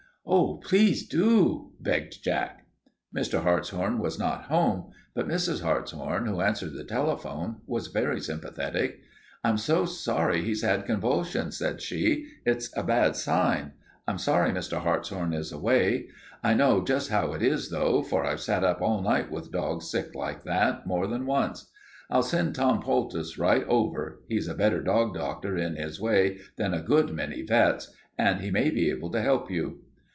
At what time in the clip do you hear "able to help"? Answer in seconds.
28.91-29.49